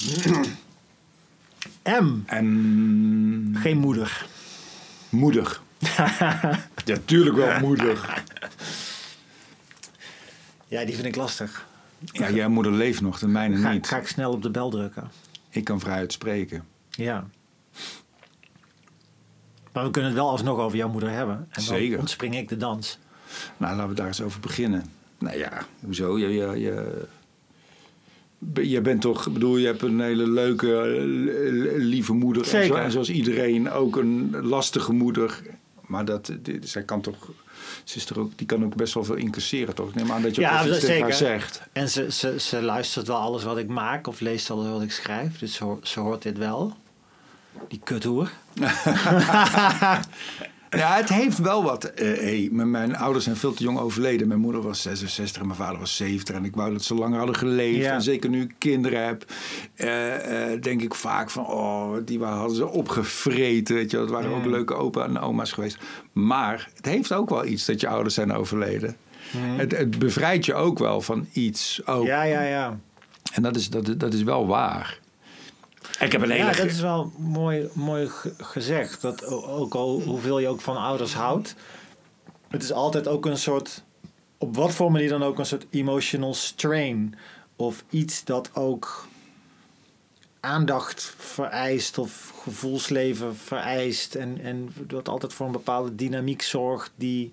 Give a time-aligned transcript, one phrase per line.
[2.02, 2.18] M.
[2.26, 4.26] En Geen moeder.
[5.08, 5.62] moedig.
[6.84, 8.22] ja, tuurlijk wel moedig.
[10.68, 11.66] Ja, die vind ik lastig.
[11.98, 13.86] Ja, jouw moeder leeft nog, de mijne Ga, niet.
[13.86, 15.10] ga ik snel op de bel drukken.
[15.50, 16.64] Ik kan vrijuit spreken.
[16.90, 17.26] Ja.
[19.72, 21.36] Maar we kunnen het wel alsnog over jouw moeder hebben.
[21.36, 21.98] En dan Zeker.
[21.98, 22.98] ontspring ik de dans.
[23.56, 24.84] Nou, laten we daar eens over beginnen.
[25.18, 26.18] Nou ja, hoezo?
[26.18, 27.04] Je, je, je,
[28.62, 31.02] je bent toch, ik bedoel, je hebt een hele leuke, eh,
[31.76, 32.44] lieve moeder.
[32.44, 32.76] Zeker.
[32.76, 35.40] en zoals iedereen ook een lastige moeder.
[35.86, 37.28] Maar dat, die, zij kan toch,
[37.84, 39.88] ze is er ook, die kan ook best wel veel incasseren, toch?
[39.88, 41.26] Ik neem aan dat je ook Ja, eens iets tegen haar zeker.
[41.40, 41.62] zegt.
[41.72, 44.92] En ze, ze, ze luistert wel alles wat ik maak of leest alles wat ik
[44.92, 45.38] schrijf.
[45.38, 46.76] Dus ze, hoort- ze hoort dit wel.
[47.68, 48.30] Die kuthoer.
[50.70, 51.84] Ja, het heeft wel wat.
[51.84, 54.28] eh, hey, mijn, ouders zijn veel te jong overleden.
[54.28, 56.34] Mijn moeder was 66 en mijn vader was 70.
[56.34, 57.84] En ik wou dat ze langer hadden geleefd.
[57.84, 57.92] Ja.
[57.92, 59.24] En zeker nu ik kinderen heb,
[59.74, 61.46] eh, eh, denk ik vaak van...
[61.46, 63.74] oh, die hadden ze opgevreten.
[63.74, 65.78] Weet je, dat waren ook leuke opa en oma's geweest.
[66.12, 68.96] Maar het heeft ook wel iets dat je ouders zijn overleden.
[69.36, 71.80] Het, het bevrijdt je ook wel van iets.
[71.86, 72.06] Ook.
[72.06, 72.78] Ja, ja, ja.
[73.32, 74.98] En dat is, dat, dat is wel waar.
[76.00, 76.44] Ik heb een hele...
[76.44, 79.00] Ja, dat is wel mooi, mooi ge- gezegd.
[79.00, 81.54] Dat ook al hoeveel je ook van ouders houdt.
[82.48, 83.84] Het is altijd ook een soort,
[84.38, 87.14] op wat voor manier dan ook, een soort emotional strain.
[87.56, 89.08] Of iets dat ook
[90.40, 94.14] aandacht vereist of gevoelsleven vereist.
[94.14, 97.32] En, en dat altijd voor een bepaalde dynamiek zorgt die,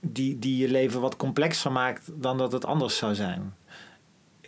[0.00, 3.54] die, die je leven wat complexer maakt dan dat het anders zou zijn.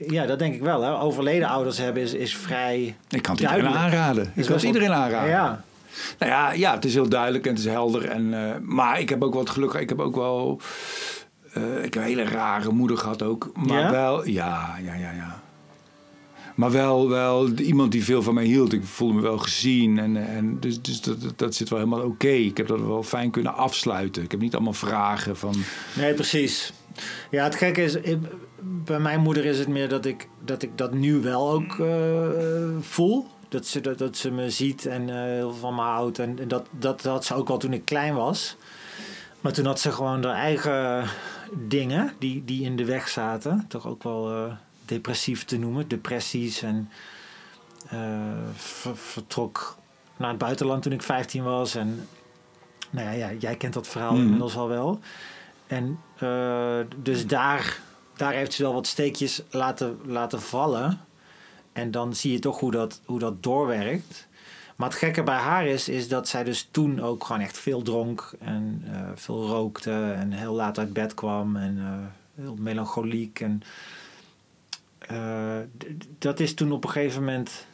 [0.09, 0.83] Ja, dat denk ik wel.
[0.83, 1.01] Hè.
[1.01, 4.33] Overleden ouders hebben is, is vrij Ik kan het iedereen aanraden.
[4.35, 5.29] Ik kan het iedereen aanraden.
[5.31, 5.65] Ja,
[6.19, 8.05] Nou ja, ja, het is heel duidelijk en het is helder.
[8.09, 9.73] En, eh, maar ik heb ook wat geluk.
[9.73, 10.61] Ik heb ook wel.
[11.53, 13.51] eh, ik heb een hele rare moeder gehad ook.
[13.55, 13.91] Maar Ja?
[13.91, 14.29] wel.
[14.29, 15.41] Ja, ja, ja, ja.
[16.55, 18.73] Maar wel, wel iemand die veel van mij hield.
[18.73, 19.99] Ik voelde me wel gezien.
[19.99, 22.29] En, en dus, dus dat, dat, dat zit wel helemaal oké.
[22.29, 24.23] Ik heb dat wel fijn kunnen afsluiten.
[24.23, 25.55] Ik heb niet allemaal vragen van.
[25.97, 26.73] nee, precies.
[27.31, 28.19] Ja, het gekke is, ik-
[28.65, 32.29] bij mijn moeder is het meer dat ik dat, ik dat nu wel ook eh,
[32.81, 33.27] voel.
[33.49, 36.19] Dat ze, dat, dat ze me ziet en eh, heel van me houdt.
[36.19, 38.57] En en dat, dat had ze ook al toen ik klein was.
[39.41, 41.05] Maar toen had ze gewoon haar eigen
[41.53, 43.65] dingen die, die in de weg zaten.
[43.69, 44.53] Toch ook wel eh,
[44.85, 45.89] depressief te noemen.
[45.89, 46.89] Depressies en
[48.55, 49.77] ver- vertrok
[50.17, 51.75] naar het buitenland toen ik 15 was.
[51.75, 52.09] En
[52.91, 54.23] nou ja, ja jij kent dat verhaal Mhm.
[54.23, 55.01] inmiddels al wel.
[55.73, 57.81] En eh, dus daar,
[58.17, 61.01] daar heeft ze wel wat steekjes laten, laten vallen.
[61.73, 64.29] En dan zie je toch hoe dat, hoe dat doorwerkt.
[64.77, 67.83] Maar het gekke bij haar is, is dat zij dus toen ook gewoon echt veel
[67.83, 73.41] dronk en eh, veel rookte en heel laat uit bed kwam en eh, heel melancholiek.
[73.41, 73.63] En
[76.19, 77.67] dat is toen op een gegeven moment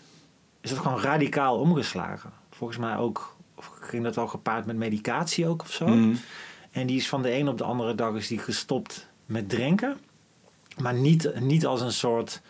[0.61, 2.33] is dat gewoon radicaal omgeslagen.
[2.51, 3.37] Volgens mij ook
[3.81, 5.87] ging dat wel gepaard met medicatie ook of zo.
[5.87, 6.19] Mm.
[6.71, 9.99] En die is van de een op de andere dag is die gestopt met drinken.
[10.83, 12.41] Maar niet, niet als een soort.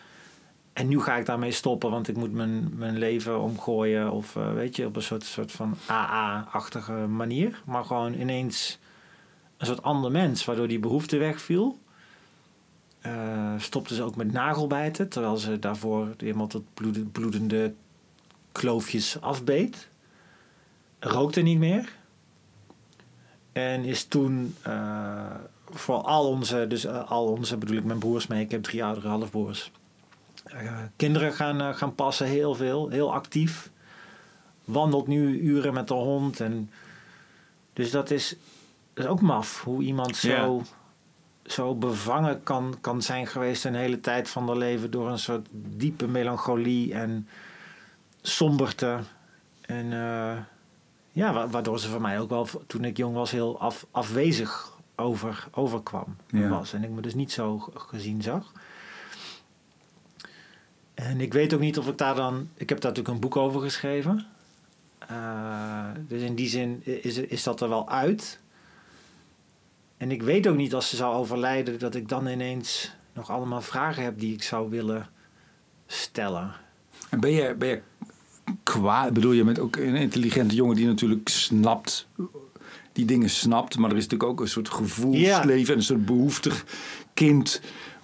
[0.73, 4.11] En nu ga ik daarmee stoppen, want ik moet mijn, mijn leven omgooien.
[4.11, 7.61] Of eh, weet je, op een soort, soort van AA-achtige manier.
[7.65, 8.79] Maar gewoon ineens
[9.57, 11.77] een soort ander mens, waardoor die behoefte wegviel.
[12.99, 17.73] Eh stopte ze ook met nagelbijten, terwijl ze daarvoor helemaal tot bloede- bloedende
[18.51, 19.89] kloofjes afbeet.
[20.99, 21.97] Rookte niet meer.
[23.59, 25.35] En is toen eh,
[25.69, 28.83] voor al onze, dus eh, al onze bedoel ik mijn broers mee, ik heb drie
[28.83, 29.71] oudere halfbroers.
[30.45, 33.69] eh, kinderen gaan, gaan passen, heel veel, heel actief.
[34.65, 36.39] Wandelt nu uren met de hond.
[36.39, 36.71] En,
[37.73, 38.35] dus dat is,
[38.93, 40.61] dat is ook maf, hoe iemand zo,
[41.45, 45.47] zo bevangen kan, kan zijn geweest een hele tijd van haar leven door een soort
[45.51, 47.27] diepe melancholie en
[48.21, 48.99] somberte.
[49.61, 49.91] En
[51.19, 54.77] ja, wa- waardoor ze voor mij ook wel, toen ik jong was, heel af, afwezig
[54.95, 56.15] over, overkwam.
[56.27, 56.49] Ja.
[56.49, 56.73] Was.
[56.73, 58.51] En ik me dus niet zo gezien zag.
[60.93, 62.49] En ik weet ook niet of ik daar dan...
[62.53, 64.25] Ik heb daar natuurlijk een boek over geschreven.
[64.99, 68.39] Eh, dus in die zin is, is dat er wel uit.
[69.97, 71.79] En ik weet ook niet als ze zou overlijden...
[71.79, 75.09] dat ik dan ineens nog allemaal vragen heb die ik zou willen
[75.87, 76.51] stellen.
[77.09, 77.81] En ben je, ben je
[78.63, 79.13] kwaad?
[79.13, 82.07] Bedoel, je bent ook een intelligente jongen die natuurlijk snapt,
[82.91, 83.77] die dingen snapt.
[83.77, 86.65] Maar er is natuurlijk ook een soort gevoelsleven en een soort behoeftig
[87.13, 87.61] kind.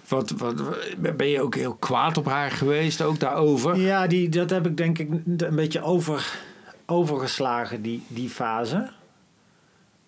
[0.08, 0.62] Wat, wat,
[1.16, 3.76] ben je ook heel kwaad op haar geweest, ook daarover?
[3.76, 6.38] Ja, die, dat heb ik denk ik een beetje over,
[6.86, 8.90] overgeslagen, die, die fase.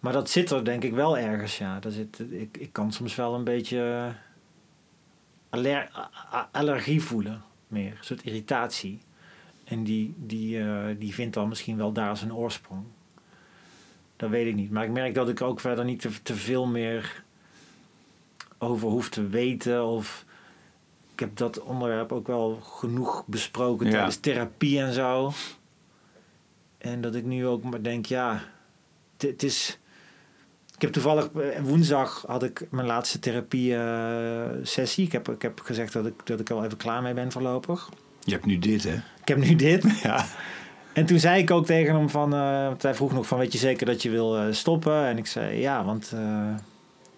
[0.01, 1.81] Maar dat zit er denk ik wel ergens, ja.
[1.81, 4.13] Dat zit, ik, ik kan soms wel een beetje
[6.53, 7.43] allergie voelen.
[7.69, 7.91] meer.
[7.91, 9.01] Een soort irritatie.
[9.69, 12.85] En die, die, uh, die vindt dan misschien wel daar zijn oorsprong.
[14.17, 14.71] Dat weet ik niet.
[14.71, 17.25] Maar ik merk dat ik ook verder niet te, te veel meer
[18.59, 19.85] over hoef te weten.
[19.85, 20.25] Of
[21.13, 23.93] ik heb dat onderwerp ook wel genoeg besproken ja.
[23.93, 25.33] tijdens therapie en zo.
[26.79, 28.43] En dat ik nu ook maar denk, ja,
[29.17, 29.79] het is.
[30.75, 35.07] Ik heb toevallig eh, woensdag had ik mijn laatste therapie uh, sessie.
[35.07, 37.89] Ik heb, ik heb gezegd dat ik, dat ik al even klaar mee ben voorlopig.
[38.29, 38.95] Je hebt nu dit, hè?
[38.95, 39.85] Ik heb nu dit.
[40.03, 40.25] Ja.
[40.93, 43.59] En toen zei ik ook tegen hem van, uh, hij vroeg nog van, weet je
[43.59, 45.07] zeker dat je wil uh, stoppen?
[45.07, 46.21] En ik zei, ja, want uh,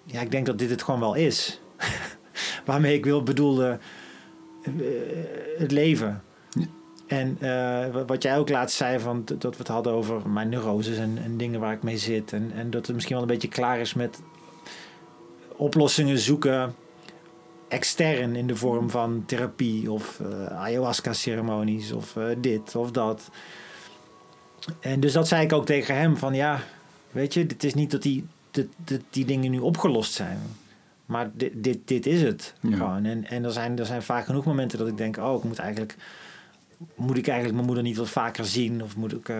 [0.04, 1.60] ja, ik denk dat dit het gewoon wel is.
[2.64, 3.78] Waarmee ik wil bedoelde
[5.58, 6.22] het leven.
[6.50, 6.66] Ja.
[7.06, 7.38] En
[8.06, 11.36] wat jij ook laatst zei, van, dat we het hadden over mijn neuroses en, en
[11.36, 12.32] dingen waar ik mee zit.
[12.32, 14.22] En, en dat het misschien wel een beetje klaar is met
[15.56, 16.74] oplossingen zoeken
[17.70, 23.30] extern in de vorm van therapie of uh, ayahuasca-ceremonies of uh, dit of dat.
[24.80, 26.60] En dus dat zei ik ook tegen hem van ja,
[27.10, 30.38] weet je, het is niet dat die, dat, dat die dingen nu opgelost zijn.
[31.06, 32.76] Maar dit, dit, dit is het ja.
[32.76, 33.04] gewoon.
[33.04, 35.58] En, en er, zijn, er zijn vaak genoeg momenten dat ik denk, oh, ik moet
[35.58, 35.96] eigenlijk,
[36.94, 38.82] moet ik eigenlijk mijn moeder niet wat vaker zien?
[38.82, 39.28] Of moet ik...
[39.28, 39.36] Uh,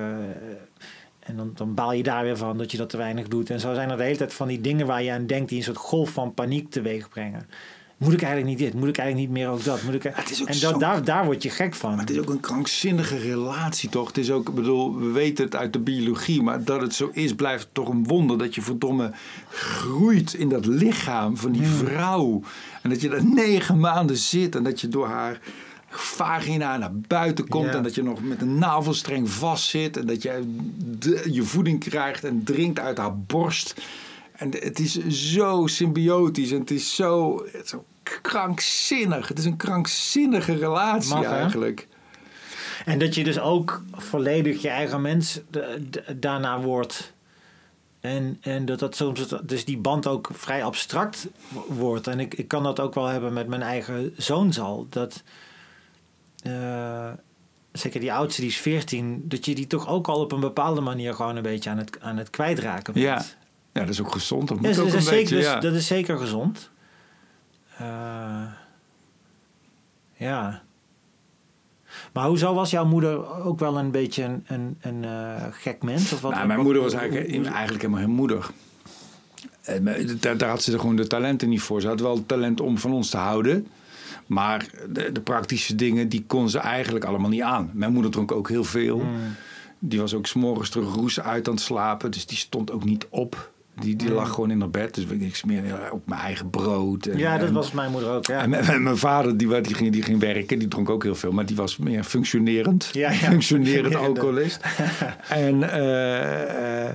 [1.21, 3.51] en dan, dan baal je daar weer van dat je dat te weinig doet.
[3.51, 5.49] En zo zijn er de hele tijd van die dingen waar je aan denkt...
[5.49, 7.47] die een soort golf van paniek teweeg brengen.
[8.01, 8.81] Moet ik eigenlijk niet dit?
[8.81, 9.83] Moet ik eigenlijk niet meer ook dat?
[9.83, 10.03] Moet ik...
[10.03, 10.79] Het is ook en zo...
[10.79, 11.91] daar, daar word je gek van.
[11.91, 14.07] Maar het is ook een krankzinnige relatie, toch?
[14.07, 17.11] Het is ook, ik bedoel, we weten het uit de biologie, maar dat het zo
[17.13, 19.13] is, blijft toch een wonder dat je verdomme
[19.49, 22.43] groeit in dat lichaam van die vrouw.
[22.83, 25.41] En dat je daar negen maanden zit en dat je door haar
[25.89, 27.73] vagina naar buiten komt ja.
[27.73, 30.55] en dat je nog met een navelstreng vastzit en dat je
[30.99, 33.75] de, je voeding krijgt en drinkt uit haar borst.
[34.33, 39.29] En het is zo symbiotisch en het is zo, het is zo krankzinnig.
[39.29, 41.89] Het is een krankzinnige relatie Mag, eigenlijk.
[42.85, 45.41] En dat je dus ook volledig je eigen mens
[46.17, 47.13] daarna wordt.
[48.01, 51.29] En, en dat dat soms, dus die band ook vrij abstract
[51.69, 52.07] wordt.
[52.07, 54.87] En ik, ik kan dat ook wel hebben met mijn eigen zoon al.
[54.91, 55.23] Dat,
[56.47, 57.11] uh,
[57.73, 60.81] zeker die oudste, die is 14, dat je die toch ook al op een bepaalde
[60.81, 63.05] manier gewoon een beetje aan het, aan het kwijtraken bent.
[63.05, 63.25] Ja.
[63.73, 64.49] ja, dat is ook gezond.
[64.49, 65.61] Dat, moet ja, ook dat, een is beetje, zeker, ja.
[65.61, 66.70] dat is zeker gezond.
[67.81, 68.43] Uh,
[70.17, 70.63] ja.
[72.13, 76.13] Maar hoezo was jouw moeder ook wel een beetje een, een, een uh, gek mens?
[76.13, 78.51] Of wat, nou, mijn wat, moeder was eigenlijk, eigenlijk helemaal geen moeder.
[80.21, 81.81] Daar, daar had ze gewoon de talenten niet voor.
[81.81, 83.67] Ze had wel het talent om van ons te houden.
[84.27, 87.71] Maar de, de, praktische dingen, die kon ze eigenlijk allemaal niet aan.
[87.75, 88.99] Mijn moeder dronk ook heel veel.
[88.99, 89.35] Mm.
[89.79, 92.11] Die was ook s'morgens terug roes uit aan het slapen.
[92.11, 93.51] Dus die stond ook niet op.
[93.81, 94.95] Die, die lag gewoon in haar bed.
[94.95, 97.07] Dus ik smeerde op mijn eigen brood.
[97.07, 98.27] En, ja, dat en, was mijn moeder ook.
[98.27, 98.43] Ja.
[98.43, 100.59] En, en mijn vader, die, die, ging, die ging werken.
[100.59, 101.33] Die dronk ook heel veel.
[101.33, 102.89] Maar die was meer functionerend.
[102.93, 103.17] Ja, ja.
[103.17, 104.61] Functionerend alcoholist.
[105.29, 105.55] en...
[105.55, 106.91] Uh, uh,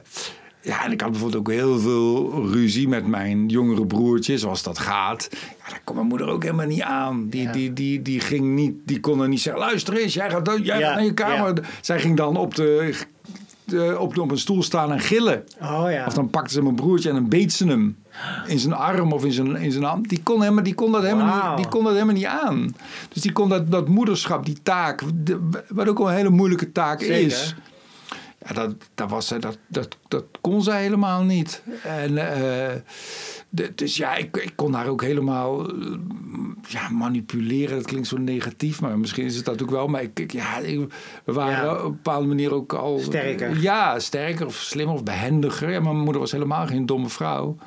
[0.66, 4.80] ja, en ik had bijvoorbeeld ook heel veel ruzie met mijn jongere broertje, zoals dat
[4.80, 5.28] gaat.
[5.32, 7.30] Ja, daar kon mijn moeder ook helemaal niet aan.
[7.30, 7.52] Die, ja.
[7.52, 10.80] die, die, die, ging niet, die kon er niet zeggen: luister eens, jij gaat, jij
[10.80, 10.88] ja.
[10.88, 11.56] gaat naar je kamer.
[11.56, 11.62] Ja.
[11.82, 12.96] Zij ging dan op de,
[13.66, 15.44] de, op, op een stoel staan en gillen.
[15.62, 16.06] Oh, ja.
[16.06, 17.98] Of dan pakte ze mijn broertje en dan beet ze hem
[18.48, 20.10] in zijn arm of in zijn, in zijn hand.
[20.10, 21.48] Die kon, helemaal, die, kon dat helemaal wow.
[21.50, 22.76] niet, die kon dat helemaal niet aan.
[23.10, 25.40] Dus die kon dat, dat moederschap, die taak, de,
[25.70, 27.26] wat ook een hele moeilijke taak Zeker.
[27.26, 27.56] is.
[28.48, 31.64] Ja, dat, dat, was, dat, dat, dat kon zij helemaal niet.
[31.84, 32.74] En, uh,
[33.50, 35.98] de, dus ja, ik, ik kon haar ook helemaal uh,
[36.68, 37.76] ja, manipuleren.
[37.76, 39.88] Dat klinkt zo negatief, maar misschien is het dat ook wel.
[39.88, 40.80] Maar ik, ik ja, ik,
[41.24, 41.76] we waren ja.
[41.76, 43.00] op een bepaalde manier ook al...
[43.00, 43.62] Sterker.
[43.62, 45.72] Ja, sterker of slimmer of behendiger.
[45.72, 47.58] Ja, mijn moeder was helemaal geen domme vrouw.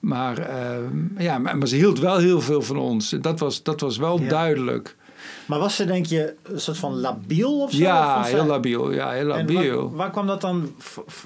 [0.00, 0.76] Maar, uh,
[1.18, 3.10] ja, maar, maar, ze hield wel heel veel van ons.
[3.10, 4.28] Dat was, dat was wel ja.
[4.28, 4.96] duidelijk.
[5.46, 7.76] Maar was ze, denk je, een soort van labiel of zo?
[7.76, 8.92] Ja, of heel labiel.
[8.92, 9.82] Ja, heel labiel.
[9.88, 10.74] Waar, waar, kwam dat dan?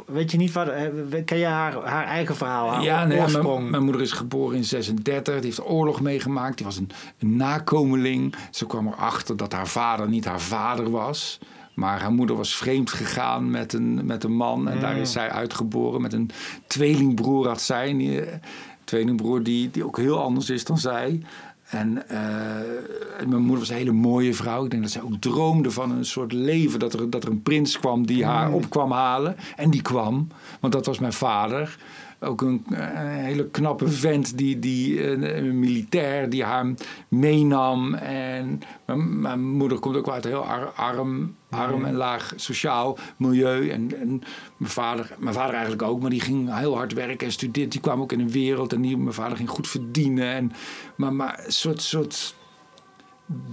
[0.06, 0.90] Weet je niet waar?
[1.25, 2.70] Ken je haar, haar eigen verhaal?
[2.70, 5.34] Haar ja, nee, mijn, mijn, moeder is geboren in 36.
[5.34, 6.56] Die heeft oorlog meegemaakt.
[6.56, 8.34] Die was een, een nakomeling.
[8.50, 11.38] Ze kwam erachter dat haar vader niet haar vader was.
[11.75, 14.68] Maar haar moeder was vreemd gegaan met een, met een man.
[14.68, 14.80] En mm.
[14.80, 16.00] daar is zij uitgeboren.
[16.00, 16.30] Met een
[16.66, 17.90] tweelingbroer had zij.
[17.90, 18.40] Een
[18.84, 21.22] tweelingbroer die, die ook heel anders is dan zij.
[21.68, 24.64] En uh, mijn moeder was een hele mooie vrouw.
[24.64, 26.78] Ik denk dat zij ook droomde van een soort leven.
[26.78, 29.37] Dat er, dat er een prins kwam die haar op kwam halen.
[29.56, 30.28] En die kwam,
[30.60, 31.78] want dat was mijn vader.
[32.20, 36.75] Ook een, een hele knappe vent, die, die, een, een, militair, die haar
[37.08, 37.94] meenam.
[37.94, 40.44] En mijn, mijn moeder komt ook uit een heel
[40.75, 43.68] arm, arm en laag sociaal milieu.
[43.68, 44.22] En, en,
[44.56, 47.70] mijn, vader, mijn vader eigenlijk ook, maar die ging heel hard werken en studeerde.
[47.70, 50.34] Die kwam ook in een wereld en die, mijn vader ging goed verdienen.
[50.34, 50.52] En,
[50.96, 52.34] maar, maar een soort, soort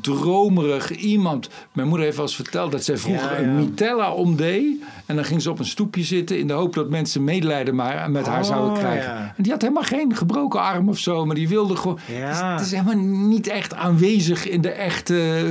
[0.02, 1.50] dromerig iemand.
[1.74, 3.44] Mijn moeder heeft wel eens verteld dat zij vroeger Ja, ja.
[3.48, 4.84] een mitella omdeed.
[5.06, 8.12] En dan ging ze op een stoepje zitten in de hoop dat mensen medelijden maar
[8.12, 9.14] met haar Oh, zouden krijgen.
[9.14, 9.34] ja.
[9.38, 12.00] En die had helemaal geen gebroken arm of zo, maar die wilde gewoon.
[12.20, 12.30] Ja.
[12.30, 15.46] Dus het is helemaal niet echt aanwezig in de echte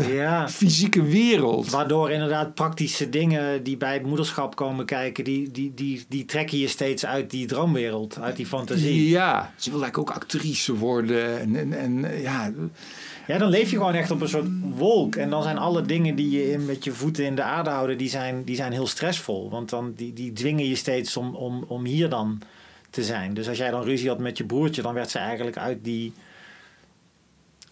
[0.48, 1.70] fysieke wereld.
[1.70, 6.58] Waardoor inderdaad praktische dingen die bij het moederschap komen kijken, die, die, die, die trekken
[6.58, 9.08] je steeds uit die droomwereld, uit die fantasie.
[9.08, 11.40] Ja, ze wil eigenlijk ook actrice worden.
[11.40, 12.50] En, en, en ja,
[13.26, 15.16] Ja, dan leef je gewoon echt op een soort wolk.
[15.16, 17.98] En dan zijn alle dingen die je in, met je voeten in de aarde houden,
[17.98, 19.50] die zijn, die zijn heel stressvol.
[19.50, 22.40] Want dan, die, die dwingen je steeds om, om, om hier dan
[22.90, 23.34] te zijn.
[23.34, 26.12] Dus als jij dan ruzie had met je broertje, dan werd ze eigenlijk uit die,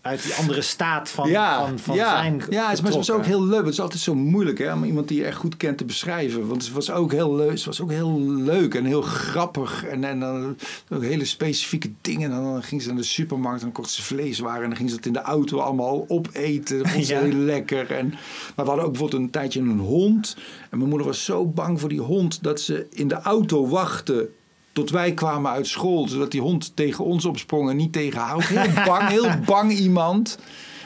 [0.03, 3.25] uit die andere staat van, ja, van, van ja, zijn ja, het het was ook
[3.25, 3.65] heel leuk.
[3.65, 6.49] Het is altijd zo moeilijk hè, om iemand die je echt goed kent te beschrijven.
[6.49, 9.85] Want het was ook heel leuk, het was ook heel leuk en heel grappig.
[9.85, 10.57] En, en dan
[10.89, 12.33] ook hele specifieke dingen.
[12.33, 14.63] En dan ging ze naar de supermarkt en dan kocht ze vleeswaren.
[14.63, 16.79] En dan ging ze dat in de auto allemaal opeten.
[16.79, 17.21] Dat vond ze Ja.
[17.21, 17.91] heel lekker.
[17.91, 18.19] En, maar
[18.55, 20.37] we hadden ook bijvoorbeeld een tijdje een hond.
[20.71, 24.31] En mijn moeder was zo bang voor die hond dat ze in de auto wachtte
[24.73, 28.49] tot wij kwamen uit school, zodat die hond tegen ons opsprong en niet tegen haar.
[28.49, 30.39] Heel bang, heel bang iemand.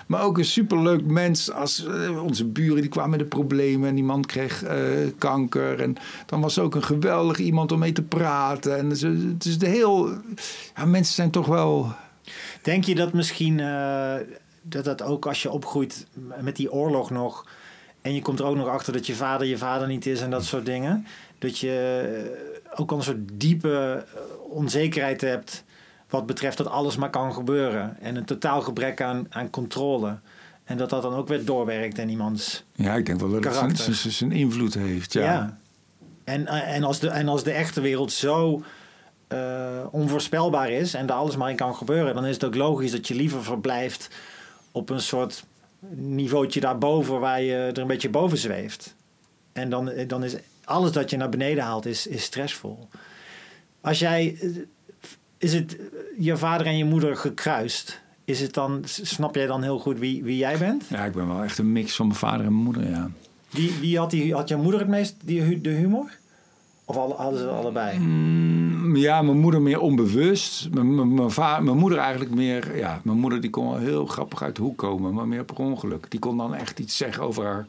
[0.07, 3.95] Maar ook een superleuk mens als eh, onze buren die kwamen met de problemen en
[3.95, 4.79] die man kreeg eh,
[5.19, 5.81] kanker.
[5.81, 8.79] En dan was ook een geweldig iemand om mee te praten.
[8.79, 10.11] En ze, het is de heel.
[10.77, 11.93] Ja, mensen zijn toch wel.
[12.63, 14.15] Denk je dat misschien eh,
[14.63, 16.07] dat dat ook als je opgroeit
[16.41, 17.47] met die oorlog nog
[18.07, 20.31] en je komt er ook nog achter dat je vader je vader niet is en
[20.31, 21.07] dat soort dingen,
[21.39, 22.45] dat je
[22.77, 25.65] ook al een soort diepe eh, onzekerheid hebt
[26.09, 30.19] wat betreft dat alles maar kan gebeuren en een totaal gebrek aan, aan controle.
[30.65, 33.55] En dat dat dan ook weer doorwerkt in iemands Ja, ik denk wel dat het
[33.55, 33.95] zijn, Karakter.
[33.95, 35.13] zijn, zijn invloed heeft.
[35.13, 35.23] ja.
[35.23, 35.59] Ja.
[36.25, 38.63] En, eh, en, als de, en als de echte wereld zo
[39.29, 39.39] eh,
[39.91, 43.09] onvoorspelbaar is en er alles maar in kan gebeuren, dan is het ook logisch dat
[43.09, 44.11] je liever verblijft
[44.73, 45.45] op een soort
[45.91, 48.95] niveautje daarboven waar je er een beetje boven zweeft.
[49.53, 52.89] En dan, dan is alles dat je naar beneden haalt, is, is stressvol.
[53.81, 54.39] Als jij,
[55.39, 55.77] is het
[56.19, 58.01] je vader en je moeder gekruist?
[58.25, 60.85] Is het dan, snap jij dan heel goed wie, wie jij bent?
[60.89, 62.89] ja, ik ben wel echt een mix van mijn vader en mijn moeder.
[62.91, 63.11] Ja.
[63.51, 66.11] Wie, wie had, die, had jouw moeder het meest die, de humor?
[66.85, 67.99] Of alle, hadden ze allebei?
[67.99, 70.69] Mm, Ja, mijn moeder meer onbewust.
[70.71, 72.77] Mijn, mijn, mijn, va- mijn moeder eigenlijk meer...
[72.77, 75.57] Ja, mijn moeder die kon wel heel grappig uit de hoek komen, maar meer per
[75.57, 76.11] ongeluk.
[76.11, 77.67] Die kon dan echt iets zeggen over haar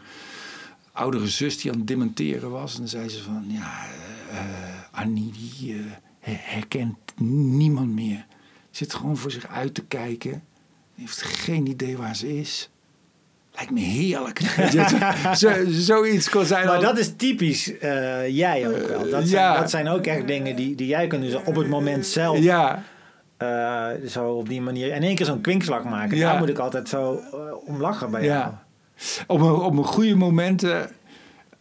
[0.97, 2.73] oudere zus die aan het dementeren was.
[2.73, 3.85] En dan zei ze van, ja,
[4.31, 5.79] eh, Annie die eh,
[6.19, 6.97] her- herkent
[7.57, 8.25] niemand meer.
[8.71, 10.43] Zit gewoon voor zich uit te kijken.
[10.95, 12.69] Heeft geen idee waar ze is.
[13.55, 14.39] Lijkt me heerlijk.
[15.37, 19.09] Zo, zoiets kon zij Maar dat is typisch eh, jij ook wel.
[19.09, 19.59] Dat zijn, ja.
[19.59, 22.37] dat zijn ook echt dingen die, die jij kunt doen op het moment zelf.
[22.37, 22.83] Ja,
[23.37, 24.93] eh, zo op die manier.
[24.93, 26.17] In één keer zo'n kwinkslag maken.
[26.17, 26.29] Ja.
[26.29, 28.53] Daar moet ik altijd zo eh, om lachen bij jou.
[29.27, 30.91] Op mijn, op mijn goede momenten.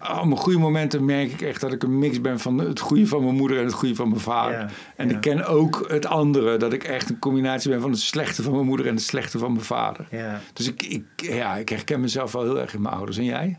[0.00, 3.06] Op mijn goede momenten merk ik echt dat ik een mix ben van het goede
[3.06, 4.58] van mijn moeder en het goede van mijn vader.
[4.58, 5.14] Ja, En ja.
[5.14, 8.52] ik ken ook het andere, dat ik echt een combinatie ben van het slechte van
[8.52, 10.06] mijn moeder en het slechte van mijn vader.
[10.10, 13.18] Ja, Dus ik, ik, ja, ik herken mezelf wel heel erg in mijn ouders.
[13.18, 13.58] En jij?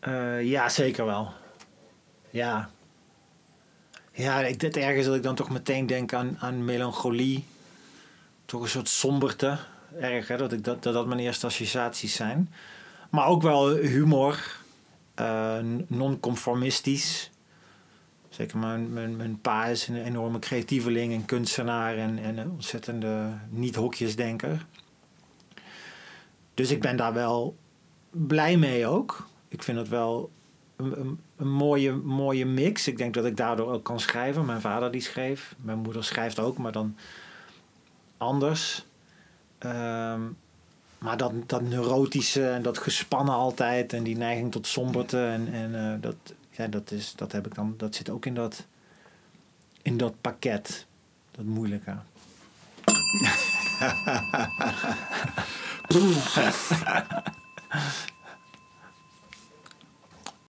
[0.00, 1.32] Eh, ja zeker wel.
[2.30, 2.70] Ja.
[4.12, 7.44] Ja, ik, het ergens dat ik dan toch meteen denk aan, aan melancholie.
[8.44, 9.58] Toch een soort somberte.
[10.00, 10.26] Erg?
[10.26, 12.52] Dat, ik, dat, dat dat mijn eerste associaties zijn.
[13.10, 14.60] Maar ook wel humor.
[15.14, 17.30] eh, non-conformistisch.
[18.28, 23.28] Zeker mijn, mijn, mijn pa is een enorme creatieveling en kunstenaar en, en een ontzettende
[23.48, 24.66] niet-hokjesdenker.
[26.54, 27.56] Dus ik ben daar wel
[28.10, 29.26] blij mee ook.
[29.48, 30.30] Ik vind het wel
[30.76, 32.86] een, een, een mooie, mooie mix.
[32.88, 34.44] Ik denk dat ik daardoor ook kan schrijven.
[34.44, 35.54] Mijn vader die schreef.
[35.58, 36.96] Mijn moeder schrijft ook, maar dan
[38.16, 38.86] anders.
[39.62, 40.20] Ehm,
[40.98, 45.74] maar dat, dat neurotische en dat gespannen altijd en die neiging tot somberte en, en
[45.74, 46.16] eh, dat,
[46.50, 48.66] ja, dat, is, dat heb ik dan, dat zit ook in dat,
[49.82, 50.86] in dat pakket.
[51.30, 51.92] Dat moeilijke.